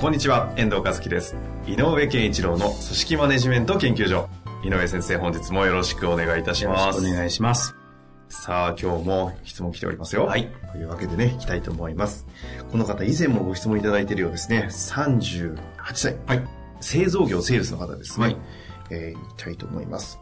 [0.00, 1.36] こんにちは遠藤和樹です。
[1.66, 4.30] 井上健一郎の組織マネジメント研究所。
[4.64, 7.00] 井上先生本日もよろしくお願いいたします。
[7.00, 7.76] お願いします。
[8.30, 10.24] さあ今日も質問来ておりますよ。
[10.24, 10.48] はい。
[10.72, 12.26] というわけでねいきたいと思います。
[12.72, 14.68] この方以前もご質問いただいているようですね。
[14.70, 15.58] 38
[15.92, 16.16] 歳。
[16.26, 16.48] はい。
[16.80, 18.24] 製造業セールスの方ですね。
[18.24, 18.36] はい。
[18.88, 20.18] えー、いきたいと思います。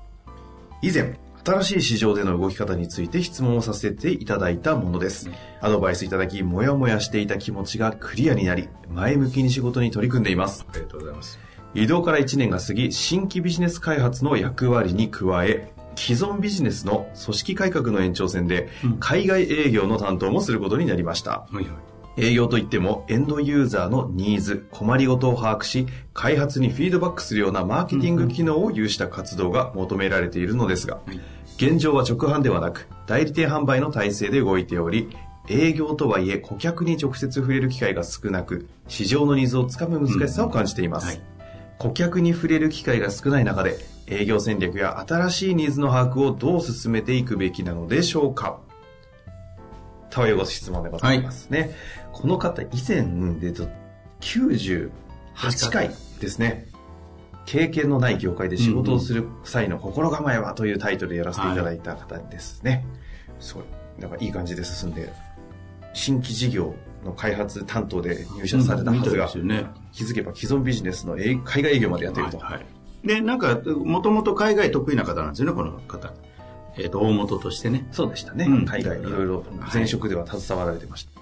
[0.82, 1.16] 以前、
[1.48, 5.30] 新しい市場での動き方について質問をさせていただいたものです。
[5.62, 10.66] アドバイスいただき、もやもやしていた気持ちがクリアになり、前向きに仕事に取り組んでいます。
[10.68, 11.38] ありがとうございます
[11.72, 18.68] 移動から1年が過ぎ、新規ビジネス開発の役割に加え、既存ビジネスの組織改革の延長線で、
[19.00, 21.30] 海外営業の担当もすることになりました。
[21.30, 21.66] はいはい
[22.20, 31.00] 営業といってもエンドユーザーのニーズ、困りごとを把握し、開発にフィードバックするようなマーケティング機能を有した活動が求められているのですが、
[31.58, 35.08] 現状は直販ではなく、代理店販売の体制で動いており、
[35.48, 41.08] 営業とはいえ顧客に直接触れる機会が少なく、市場のニーズをつかむ難しさを感じています。
[41.08, 41.38] はい
[41.78, 48.58] 顧客に触れる機会が少ない中で、営業戦略や新しいニーズの把握をどう進めていくべきなのでしょうか
[50.10, 51.74] というご質問でございますね。
[52.12, 53.04] この方、以前
[53.38, 53.68] でと
[54.20, 54.90] 98
[55.70, 56.66] 回ですね。
[57.48, 62.84] 経験のない業界で仕事をする際の心構えはというタイトルでやらせていただいた方ですね。
[63.40, 63.64] すごい。
[63.98, 65.10] なんかいい感じで進んで、
[65.94, 66.74] 新規事業
[67.06, 69.28] の開発担当で入社されたはずが、
[69.92, 72.36] 気づけば既存ビジネスの営海外営業までやっていると。
[72.36, 72.66] はいはい
[73.04, 76.12] でなんかもともと海外得意な方なんですよねこの方
[76.76, 78.46] えっ、と大元としてねそうでしたね。
[78.46, 81.12] うん海外いろいろ前職では携わられてました。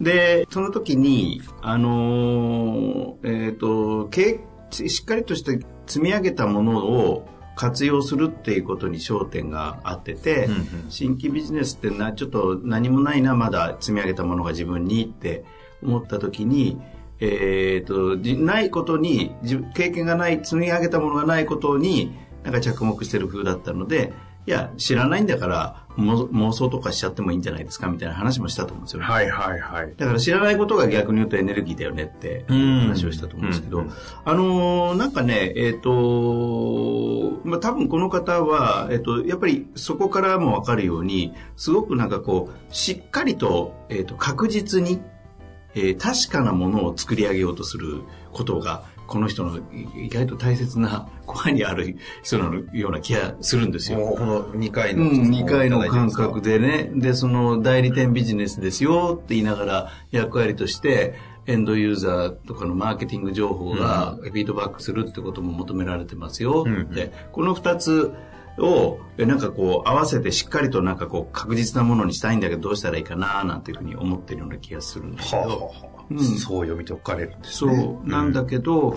[0.00, 4.40] でその時にあのーえっ、とけ
[4.70, 10.66] しっかりとして積み上げたものを活用するっていうことに焦点があってて、うんうん。
[10.88, 15.44] 新規ビジネスってなちょっと何もないなまだ積み上げたものが自分にって
[15.82, 16.80] 思った時に
[17.20, 24.14] えー、とじないことに自経験がない積み上げたものがないことになんか着目してる風だったので
[24.46, 29.94] いや知らないんだからも妄想とかしちゃってもいいんじゃないですかみたいな話もしたと思うんですよね、はいはいはい。
[29.96, 33.92] だから知らないことが逆に言うとエネルギーだよねってうん話をしたと思うんですけど、うん
[34.24, 45.00] あのーなんかね、えっ、とまあ、多分この方は、えっ、と、やっぱりそこからもわかるように、すごくなんかこう、しっかりと、えっ、と、確実に、
[45.74, 48.02] えー確かなものを作り上げようとする
[48.32, 49.58] ことが、この人の
[49.96, 53.98] 意外と大切なコアにある人のような気がするんですよ。
[53.98, 56.92] この2回のうん、2回の感覚覚でね。
[56.94, 61.14] で、その代理店ビジネスですよって言いながら役割として、
[61.46, 67.10] エンドユーザーとかのマーケティング情報がフィードバックするってことも求められてますよって。
[67.32, 68.12] この2つ
[68.58, 75.52] を、えなんかこう合わせてしっかりとなんかこう確実なものにしたいんだけどどうしたらいいかななんていうふうに思ってるような気がするんだけはあ、はど。
[75.52, 77.98] あはあうんそう読み解かれるんですそね。
[78.04, 78.96] う、なんだけど、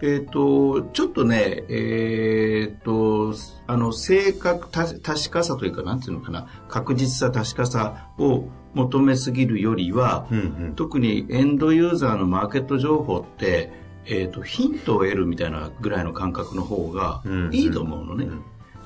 [0.00, 3.34] えっ、と、ちょっとね、えっ、と、
[3.66, 13.72] あの、正確、た確かさというか、なんていうのかな、確実さ、確かさを求めすぎるよりは、うんうん特にエンドユーザーのマーケット情報って、
[14.06, 18.24] えっ、と、ヒントを得るみたいなぐらいの感覚の方がうんいいと思うのね。
[18.24, 18.42] うん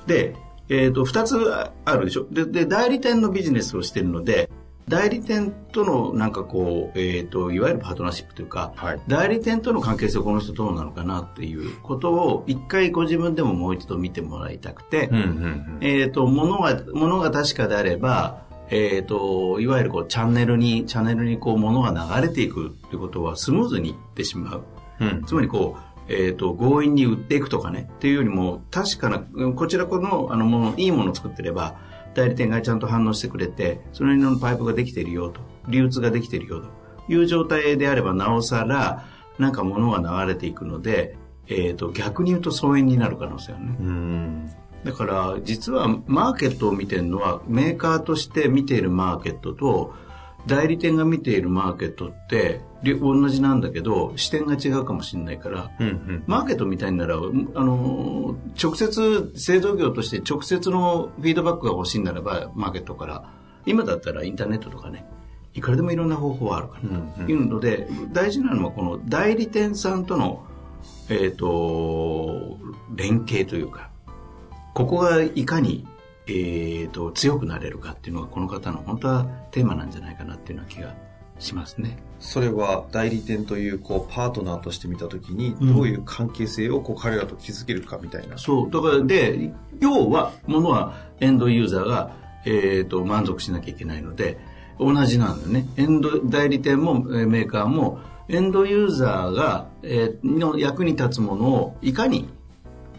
[0.07, 0.35] で、
[0.67, 1.37] えっ、と、二つ
[1.85, 2.25] あるでしょ。
[2.29, 4.49] で、で、代理店のビジネスをしてるので、
[4.87, 9.01] 代理店とのなんかこう、えっ、と、いわゆるパートナーシップというか、はい。
[9.07, 15.77] 代理店との関係性この人どうなのかなっていうことを一回ご自分でももう一度見てもらいたくて、うんうんうん。
[15.81, 21.91] えっ、と、ものが、ものが確かであれば、えっ、と、いわゆるこう、チャンネルに、チャンネルにこう、ものが
[22.21, 24.63] 流れていくってことはスムーズにいってしまう。
[24.99, 25.23] うん。
[25.25, 31.75] つまりこう、えっ、と、強引に売っていくとかね、っていうよりも、確かな、うんこちらこの、あの、もの、いいものを作ってれば、
[32.13, 39.05] 代理店がちゃんと反応してくれて、それのパイプができているよと、流通ができているよという状態であれば、なおさら、
[39.39, 41.17] なんか物が流れていくので、
[41.47, 43.77] えっ、と、逆に言うと疎遠になる可能性あるね。
[43.79, 44.51] うん
[44.83, 49.93] だから実はマーケットを見てるのはメーカーとして見ているマーケットと
[50.45, 56.23] 代理店が見ているマーケットってり同じなんだけど視点が違うかもしれないからうんうん。
[56.27, 63.23] マーケットみたいならあの直接製造業として直接のフィードバックが欲しいならばマーケットから
[63.65, 65.05] 今だったらインターネットとかね
[65.55, 70.43] いくらでもいろんな方法はあるからというので、大事なのはこの代理店さんとの、
[71.09, 72.57] えっ、と、
[72.95, 73.91] 連携というか、
[74.73, 75.85] ここがいかに、
[76.27, 80.95] えーと、強くなれるかっていうのがこの方の本当はテーマなんじゃないかなっていうような気が
[81.39, 81.97] しますね。
[82.19, 88.37] それは代理店というこうパートナーとして見たときに、どういう関係性をこう彼らと築けるかみたいな。
[88.37, 88.71] そう。
[88.71, 92.11] だからで、要は、ものはエンドユーザーが、
[92.45, 94.37] えっ、ー、と、満足しなきゃいけないので、
[94.79, 95.67] 同じなんだよね。
[95.75, 97.99] エンド、代理店もメーカーも、
[98.29, 102.29] エンドユーザーが、えー、の役に立つものをいかに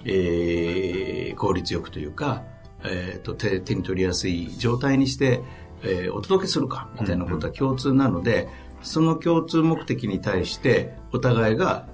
[0.05, 2.43] えー、効率よくというか、
[2.85, 5.41] えーと、手手に取りやすい状態にして、
[5.83, 11.87] えー、お届けするかみたいなことは共通なので、うんうん、その共通目的に対してお互いが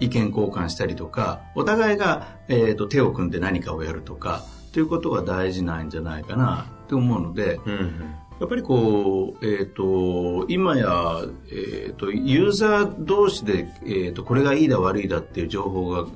[0.00, 16.06] 意見交換したりとかお互いが、えーと、手を組んで何かをやるとかということが大事なんじゃないかなと思うので、うんうん、やっぱりこう、えっ、ー、と、今や、えっ、ー、と、ユーザー同士で、えっ、ー、と、これがいいだ悪いだっていう情報が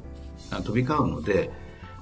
[0.63, 1.51] 飛び交うので、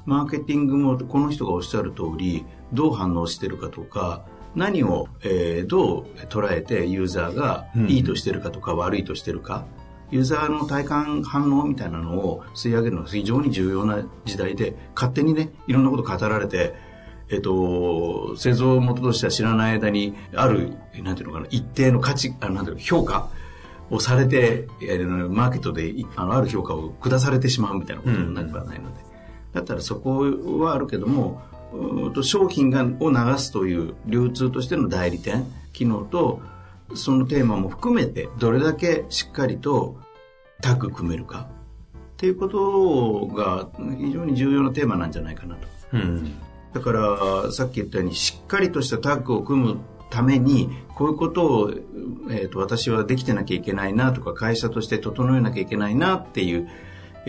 [0.07, 4.25] マーケティングもこの人がおっしゃる通り、どう反応してるかとか、
[4.55, 9.65] 何を、えー、どう捉えてユーザーがいいとしてるかとか、悪いとしてるか、
[10.11, 16.75] ユーザーの体感反応みたいなのを吸い上げるのが非常に重要な時代で、勝手にね、いろんなこと語られて、
[17.29, 23.29] えっと、製造元としては知らない間に、ある、なんていうのかな、一定の価値、あなんていうの、評価
[23.89, 24.67] をされて、
[25.29, 29.10] マーケットであのある評価を下されてしまうみたいなことになればないので、うん、
[29.53, 30.21] だったらそこ
[30.61, 31.43] はあるけども
[32.23, 36.41] 商品がを流すという流通としての代理店機能と
[36.95, 39.97] そのテーマも含めてどれだけしっかりと
[40.61, 41.49] タッグ組めるか
[42.15, 43.69] っていうことが
[43.99, 45.69] 非常に重要なテーマなんじゃないかなと。
[45.93, 46.35] うん、
[46.73, 49.79] だからさっき言ったようにしっかりとしたタッグを組む
[50.11, 51.71] ためにこういうことを、
[52.31, 56.69] えーと、私はできてなきゃいけないなとか会社として整えなきゃいけないなっていう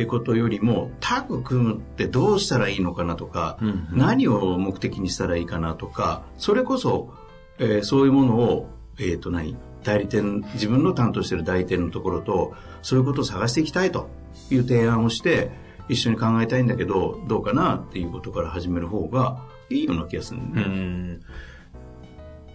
[0.07, 7.13] ことよりもタッグ組むってどうしたらいいのかなとか、うんうん、何を目的にしたらいいかなとかそれこそ、
[7.59, 14.09] えー、そういうものを、えーと、と何代理店自分の担当している代理店のところとそういうことを探していきたいと
[14.49, 15.51] いう提案をして
[15.89, 21.19] 一緒に考えたいんだけどどうかなっていうことから始める方がいいような気がするんで、ね。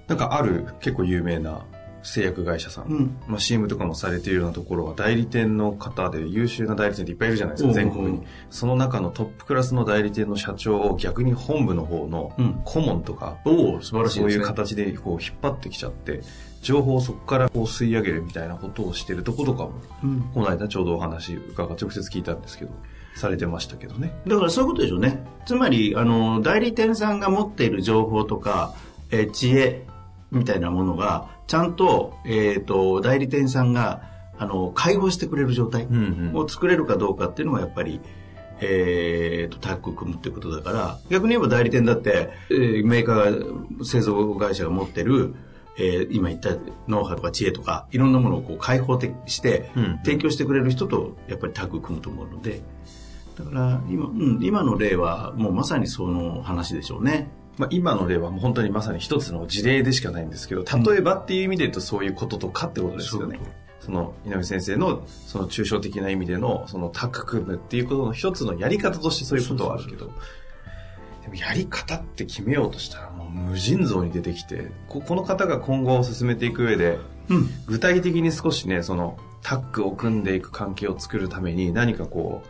[0.06, 0.66] なんかある？
[0.80, 1.64] 結構有名な
[2.06, 8.22] 製薬会社さん、うん、まあ、CM とかもされているようなところは代理店の方で優秀な代理店っていっぱいいるじゃないですか全国に。
[8.48, 12.32] その中のトップクラスの代理店の社長を逆に本部の方の
[12.64, 16.22] 顧問とか、うん、素晴らしい、そういう形でこう引っ張ってきちゃって
[16.62, 19.72] 情報をそこからこう吸い上げるみたいなことをしてるとことかも、
[20.04, 22.70] うん、この間ちょうどお話伺直接聞いたんですけど
[23.16, 24.14] されてましたけどね。
[24.26, 25.24] だからそういうことでしょうね。
[25.44, 28.74] つまりあの代理店さんが持っている情報とか
[29.10, 29.86] え知恵
[30.36, 34.02] みたいなものが、ちゃんと、えっ、ー、と、代理店さんが、
[34.38, 35.88] あの、開放してくれる状態
[36.34, 38.00] を作れるかどうかっていうのがやっぱり、
[38.60, 45.34] えーと、タッグ組むってことだから逆に言えば代理店だって、えー、メーカーが製造会社が持ってる、
[45.78, 46.56] えー、今言った
[46.88, 49.70] ノウハウとか知恵とかいろんなものをこう開放的して、
[50.04, 52.62] 提供してくれる人とやっぱりタッグ組むと思うので。
[53.36, 57.28] だから今,、うん、今の例はもうまさにその話でしょうね。
[57.58, 63.40] まあ、今の例はもう本当にまさに一つの事例でしかないんですけど、例えばっていう意味で言うとそういうこととかってことですよね。
[63.80, 70.12] その、井上先生の、その抽象的な意味での、そのタッグ組むっていうことの一つのやり方としてそういうことはあるけど、
[71.22, 76.98] でもやり方って決めようとしたらもう無尽蔵に出てきて、ここの方が今後進めていく上で、
[77.28, 82.48] うん、具体的に少しね、そのタッグを組んでいく関係を作るために何かこう、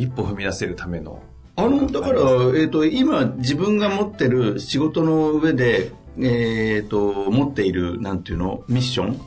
[0.00, 1.22] 一歩踏み出せるための
[1.58, 9.20] あの、だから、えっ、ー、と、今、自分が持ってる仕事の上で、えっ、ー、と、持っている、なんていうの、ミッション、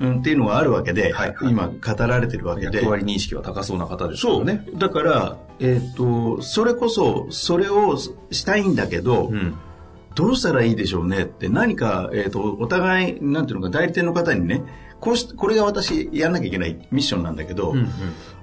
[0.00, 2.78] うん、っていうのがあるわけで、はいはい、今語られてるわけで。
[2.78, 4.64] 役割認識は高そうな方ですよね。
[4.66, 4.78] そう。
[4.78, 9.54] だから、えっ、ー、と、それこそ、それをしたいんだけど、うん
[10.14, 14.62] どうしたらいいでしょうねって何か、えっ、ー、と、お互い、なんていうのか、代理店の方にね、
[15.02, 17.88] こうし、これが私やんなきゃいけないミッションなんだけど、うんうん、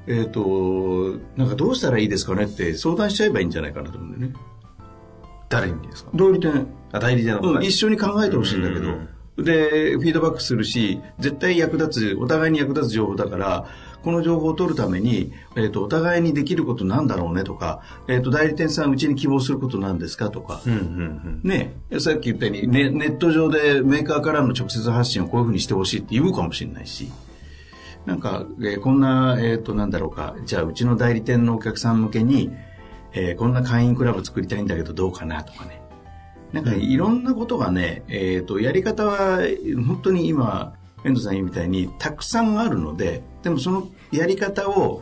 [0.08, 4.38] えっ、ー、と、なんかどうしたらいいですかねって相談しちゃえばいいんじゃないかなと思うんだよね。
[5.48, 6.12] 誰にですか？
[6.14, 6.68] 代理店。
[6.92, 8.98] あ、代理店の、うん、一緒に考えてほしいんだけど、
[9.42, 13.66] で、フィードバックするし、絶対役立つ、お互いに役立つ情報だから、
[14.04, 27.12] この情報を取るために、えっ、ー、と、お互いにできることなんだろうねとか、えっ、ー、と、代理店さんうちに希望することなんですかとか、うんうんうん、ね、さっき言ったようにネ、ネット上でメーカーからの直接発信をこういうふうにしてほしいって言うかもしれないし、
[28.06, 32.52] なんか、えー、こんな、えっ、ー、と、なんだろうか、じゃあ、うちの代理店のお客さん向けに、
[33.12, 35.82] えー、こんな会員クラブ作りたいんだけどどうかなとかね。
[36.54, 39.40] なんかいろんなことがね、えっ、と、やり方は
[39.86, 45.02] 本当に今、遠藤さん言うみたいにたくさんあるので、でもそのやり方を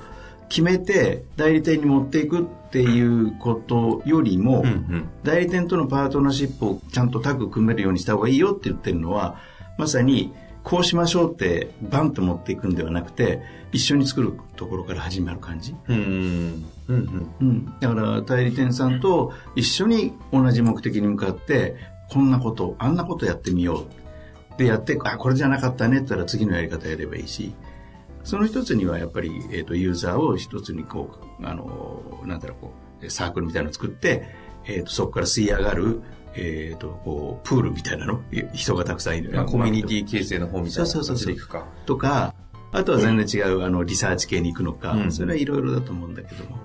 [0.50, 9.38] 決めて代理店に持っていくっていうことよりも、うんうん、代理店とのパートナーシップをちゃんとタッグ組めるようにした方がいいよって言ってるのは、
[9.78, 15.76] まさにこうしましょうってバンと持っていくんではなくて、一緒に作るところから始まる感じ。
[15.88, 21.76] うん、うんうん、だから代理店さんと一緒に同じ目的に向かって、
[22.10, 24.07] こんなこと、あんなことやってみよう。
[24.58, 27.54] で、やって、あ、これじゃなかったねって言ったら次のやり方やればいいし、
[28.24, 34.28] その一つにはやっぱり、えっ、ー、と、ユーザーを一つにこう、あの、なんだろう、こう、サークルみたいなのを作って、
[34.66, 36.02] えっ、ー、と、そこから吸い上がる、
[36.36, 38.22] えっ、ー、と、こう、プールみたいなの？
[38.54, 39.32] 人がたくさんいる。
[39.46, 41.66] コミュニティ形成の方みたいな形でいくか。
[41.86, 42.34] とか、
[42.72, 46.58] あとは全然違う、あの、リサーチ系に行くのか、うん、それはいろいろだと思うんだけども。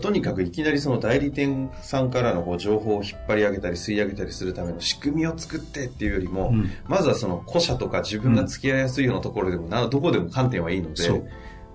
[0.00, 11.22] とにかくいきなりその代理店さんからのこう情報を引っ張り上げたり吸い上げたりするための仕組みを作ってっていうよりも、うん、まずはその個社とか自分が付き合いやすいようなところでもな、どこでも観点はいいので、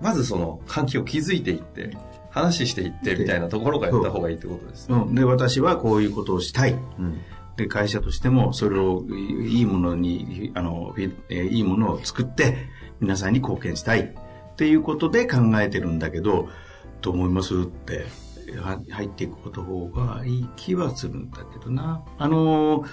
[0.02, 1.96] まずその関係を築いていって、
[2.32, 5.16] 話していってみたいなところからやった方がいいってことです、ね、うん。
[5.16, 6.74] で、私はこういうことをしたい。
[6.74, 7.20] うん
[7.58, 12.56] で、会社としてもそれをいいものに、あの、いいものを作って
[13.00, 16.50] 皆さんに貢献したいっていうことで考えてるんだけど、
[17.02, 18.06] と思いますって
[18.90, 22.04] 入っていくこと方がいい気はするんだけどな。
[22.18, 22.86] あの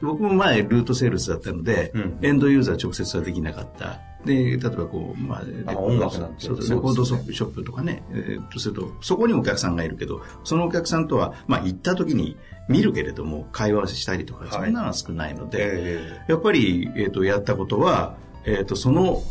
[0.00, 4.00] 僕も前ルートセールスだったので、うん、エンドユーザー直接はできなかった。
[4.24, 7.64] で、例えばこう、まあ、レコードショップ。
[7.64, 12.36] とかね、えー、とすると、そこにお客さんがいるけど、そのお客さんとは、まあ行った時に
[12.68, 19.22] 見るけれども、会話したりとか、そんなのは少ないので、はいやっぱり、えっ、ー、と、やったことは、えっ、ー、と、その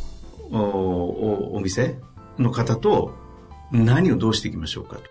[0.52, 2.00] おおお店
[2.38, 3.14] の方と
[3.72, 5.04] 何をどうしていきましょうかと。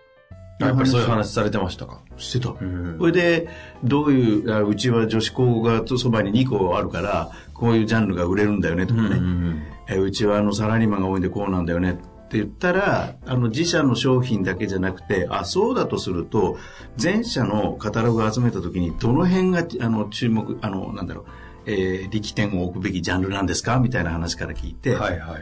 [0.65, 2.01] やっぱりそういう話されてましたか？
[2.17, 2.53] してた。
[2.99, 3.49] それで、
[3.85, 9.09] どういう、うちは女子校がそばに2校あるから、こういうジャンルが売れるんだよねとかね。
[9.09, 16.59] うえうちはあのサラリーマンが多いんでこうなんだよねって言ったら、あの自社の商品だけじゃなくて、あ、そうだとすると、
[16.97, 21.25] 全社のカタログを集めた時に、どの辺が、あの、注目、あの、なんだろう、
[21.67, 23.79] えー、力点を置くべきジャンルなんですか？
[23.79, 24.97] みたいな話から聞いて。
[24.97, 25.41] はいはいはい。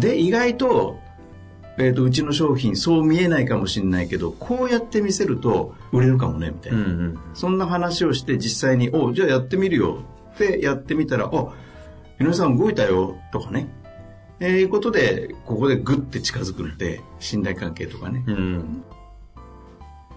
[0.00, 0.98] で、意外と、
[1.76, 10.04] えーと、うちの商品そう見えないかもしれないけどこうやって見せると売れるかもねみたいな、うんうん、そんな話をして実際に「おじゃあやってみるよ」
[10.34, 11.52] ってやってみたら「あ
[12.20, 13.68] 井上さん動いたよ」とかね。
[14.40, 18.84] えー、いうことでここでグッて近づくので信頼関係とかね、うん、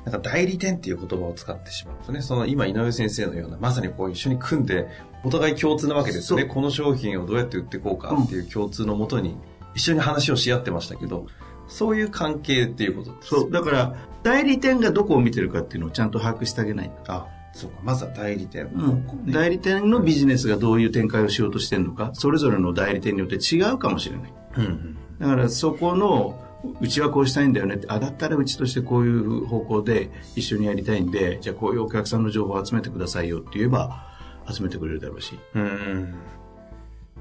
[0.07, 4.87] なんか代理店っていう言葉を使ってしまうとね、その今井上先生のような、まさにこう一緒に組んで、
[5.25, 6.45] お互い共通なわけですよね。
[6.45, 9.35] この商品をどうやって売っていこうかっていう共通のもとに、
[9.77, 11.27] 一緒に話をし合ってましたけど、
[11.67, 13.27] そういう関係っていうことです。
[13.29, 13.51] そう。
[13.51, 16.91] だから、代理店がどこを見てるかっていうのをちゃんと把握してあげない。
[17.07, 17.77] あ、そうか。
[17.84, 19.31] まずは代理店、うん。
[19.31, 24.34] 代理店のビジネスがどういう展開をしようとしてるのか、それぞれの代理店によって違うかもしれない。
[24.57, 26.43] うん、うん、だからそこの、
[26.81, 34.07] うちはこうしたいんだよねって、あ、だったらうちとしてこういう方向で一緒にやりたいんで、じゃあこういうお客さんの情報を集めてくださいよって言えば、
[34.50, 35.38] 集めてくれるだろうし。
[35.53, 36.15] うん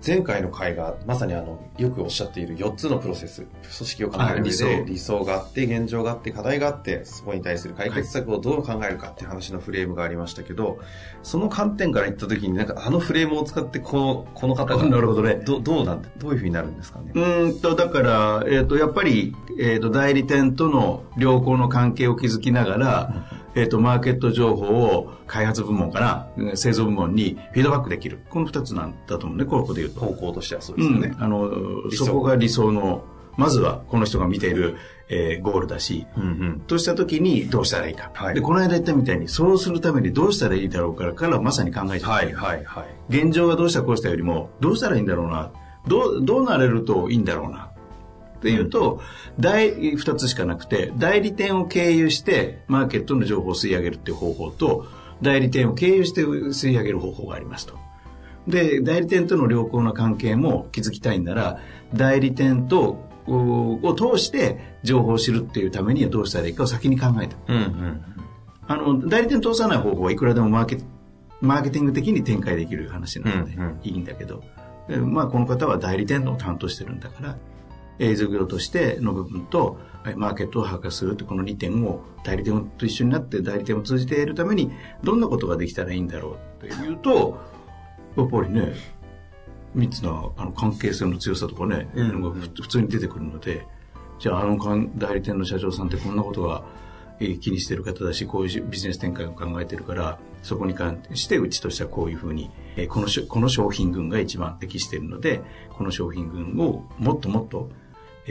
[0.04, 4.84] 前回の会がまさにあのよくおっしゃっている4つのプロセス組織を考える理想。
[4.84, 10.78] 理想があって現状があって課題があってそこに対する解決策をどう考えるかっていう話のフレームがありましたけど
[11.22, 15.42] その観点から言った時になんかあのフレームを使ってこのこの方が なるほどね。
[15.44, 17.12] どどうなんどういうふうになるんですかね？
[17.14, 23.26] うんとだから、えーと、やっぱり、えーと、代理店との良好の関係を築きながら、
[23.56, 28.20] えっ、ー、と、マーケット情報を開発部門から、製造部門にフィードバックできる。
[28.28, 30.00] この二つなんだと思うね、ここで言うと。
[30.00, 31.14] 方向としてはそうですね。
[31.16, 31.50] うん、あの、
[31.90, 33.02] そこが理想の、
[33.36, 34.76] まずはこの人が見ている、
[35.08, 45.52] えー、ゴールだし、うんうん、とした時にどうしたらいいか、はい、でこの間言ったみたいにそうするためにどうしたらいいだろうからからまさに考えてはいはいはい、現状がどうしたこうしたよりもどうしたらいいんだろうな。
[45.86, 47.70] どうどうなれるといいんだろうな
[48.36, 49.00] っていうと、
[49.40, 54.86] 大、二つしかなくて、代理店を経由してマーケットの情報を吸い上げるっていう方法と、
[55.22, 57.78] 代理店を経由して吸い上げる方法がありますと。
[58.46, 61.58] で、代理店との良好な関係も築きたいんなら、
[61.94, 67.36] 代理店とを通して情報を知るっていうためにはどうしたらいいかを先に考えた。
[67.48, 68.02] うんうん、
[68.68, 70.78] あの、代理店通さない方法はいくらでもマーケ
[71.40, 74.42] マーケティング的に展開できる話なので、いいんだけど、
[74.88, 77.36] うんうん、まあこの方は代理店の担当してるんだから、
[77.98, 79.78] 営業としての部分と、
[80.16, 84.70] マーケットを把握するってこの2点を代理店と一緒になって代理店を通じてやるために
[85.02, 87.38] どんなことができたらいいんだろうっていうと、
[88.16, 88.74] やっぱりね、
[89.74, 93.66] 密なあの関係性の強さとかね、うん、のが普通に出てくるので、
[94.18, 94.56] じゃああの
[94.96, 96.64] 代理店の社長さんってこんなことが
[97.18, 102.50] 気にしてる方だし、こういうビジネス展開を考えてるから、そこに関してうちとしてはこういうふうに、
[102.88, 107.70] このこの商品群が一番適しているので、この商品群をもっともっと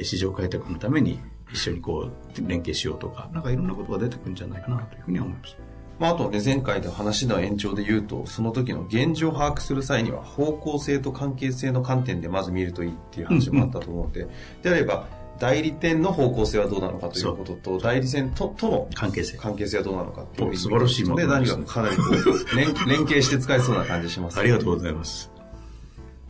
[0.03, 1.19] 市場開拓のために
[1.51, 5.57] 一緒にこう連携しようとか、なんかいろんなことが出てくるんじゃないかなというふうに思います。
[5.99, 15.07] まあ、あとね、前回の話の延長で言うと、その時の現状を把握する際には、方向性と関係性の観点でまず見るといいっていう話もあったと思うので、うんうん、であれば、
[15.39, 19.37] 代理店の方向性はどうなのかということと、代理店ととの関係性。
[19.37, 25.34] 関係性はどうなのかっていう素晴らしいもので、何かかなりこう連 連携して使えそうな感じします、ね、ありがとうございます。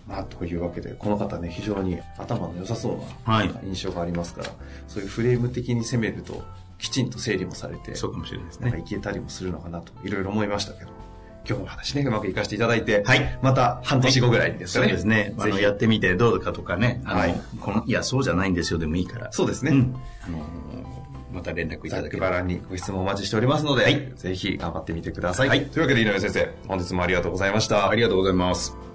[0.07, 4.57] まあ、というわけで、この方ね、非常に頭の良さそうな印象がありますから、はい、
[4.87, 6.43] そういうフレーム的に攻めると、
[6.77, 8.83] きちんと整理もされて、そうかもしれないですね。
[8.85, 10.91] いけたりもするのかなと、いろいろ思いましたけど。
[11.47, 13.39] 今日の話ね、うまくいかせていただいて、はい。
[13.41, 14.87] また半年後ぐらいですかね。
[14.87, 15.33] そうですね。
[15.37, 17.01] あの、やってみてどうかとかね。
[17.05, 17.39] はい。
[17.61, 19.31] この、いや、そうじゃないんですよでもいいから。
[19.31, 19.71] そうですね。
[19.71, 20.39] うん、あの
[21.31, 22.41] また連絡いただければ。
[22.41, 25.49] にご質問お待ちしておりますので、はい、ぜひ頑張ってみてください。
[25.49, 25.65] はい。
[25.65, 27.89] というわけで、井上先生、本日もありがとうございました。
[27.89, 28.94] ありがとうございます。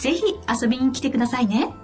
[0.00, 1.74] ぜひ遊びに来てくださいね。